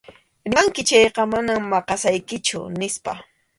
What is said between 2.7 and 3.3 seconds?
nispa.